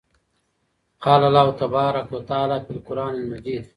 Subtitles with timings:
[0.99, 3.69] قال الله تبارك وتعالى فى القران المجيد: